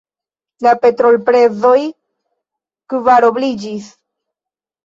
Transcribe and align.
La 0.67 0.71
petrolprezoj 0.85 1.75
kvarobliĝis. 2.95 3.93